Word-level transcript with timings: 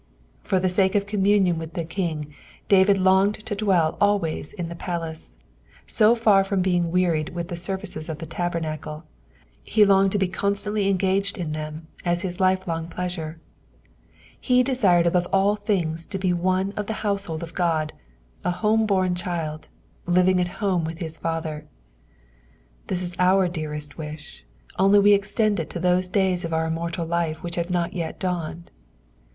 '''For 0.43 0.59
the 0.59 0.67
sake 0.67 0.95
of 0.95 1.05
com 1.05 1.21
munion 1.21 1.57
with 1.57 1.73
the 1.75 1.83
King, 1.83 2.33
David 2.67 2.97
longed 2.97 3.35
to 3.45 3.53
dwell 3.53 3.99
always 4.01 4.51
in 4.51 4.67
the 4.67 4.73
palace; 4.75 5.35
so 5.85 6.15
far 6.15 6.43
from 6.43 6.63
being 6.63 6.91
wearied 6.91 7.35
with 7.35 7.49
the 7.49 7.55
services 7.55 8.09
of 8.09 8.17
the 8.17 8.25
Tabernacle, 8.25 9.03
the 9.75 9.85
longed 9.85 10.11
to 10.13 10.17
be 10.17 10.27
constantly 10.27 10.89
engaged 10.89 11.37
in 11.37 11.51
them, 11.51 11.85
as 12.03 12.23
his 12.23 12.39
life 12.39 12.67
long 12.67 12.87
pleasure. 12.89 13.39
He 14.39 14.63
desired, 14.63 15.05
above 15.05 15.27
all 15.31 15.55
things 15.55 16.07
to 16.07 16.17
be 16.17 16.33
one 16.33 16.71
of 16.71 16.87
the 16.87 16.93
household 17.05 17.43
of 17.43 17.53
Qod, 17.53 17.91
a 18.43 18.49
home 18.49 18.87
bom 18.87 19.13
child, 19.13 19.67
living 20.07 20.39
at 20.41 20.47
home 20.65 20.85
vith 20.85 20.97
his 20.97 21.19
father. 21.19 21.67
This 22.87 23.07
b 23.07 23.15
our 23.19 23.47
dearest 23.47 23.99
wish, 23.99 24.45
ooly 24.79 24.97
we 25.03 25.13
extend 25.13 25.59
it 25.59 25.69
to 25.69 25.79
those 25.79 26.07
days 26.07 26.43
of 26.43 26.53
our 26.55 26.65
immortal 26.65 27.05
life 27.05 27.41
■which 27.43 27.53
have 27.53 27.69
not 27.69 27.93
yet 27.93 28.19
dawned. 28.19 28.71